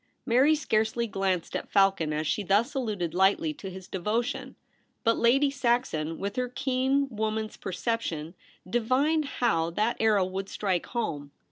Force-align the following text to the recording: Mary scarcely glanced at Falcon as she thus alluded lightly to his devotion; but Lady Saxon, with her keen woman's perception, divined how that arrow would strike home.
Mary 0.25 0.55
scarcely 0.55 1.05
glanced 1.05 1.55
at 1.55 1.69
Falcon 1.69 2.11
as 2.11 2.25
she 2.25 2.41
thus 2.41 2.73
alluded 2.73 3.13
lightly 3.13 3.53
to 3.53 3.69
his 3.69 3.87
devotion; 3.87 4.55
but 5.03 5.15
Lady 5.15 5.51
Saxon, 5.51 6.17
with 6.17 6.37
her 6.37 6.49
keen 6.49 7.07
woman's 7.11 7.55
perception, 7.55 8.33
divined 8.67 9.25
how 9.25 9.69
that 9.69 9.97
arrow 9.99 10.25
would 10.25 10.49
strike 10.49 10.87
home. 10.87 11.29